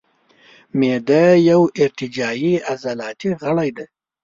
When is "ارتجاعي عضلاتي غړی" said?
1.81-3.69